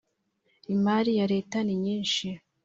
imari 0.73 1.11
ya 1.19 1.25
Leta 1.33 1.57
ninyinshi 1.65 2.27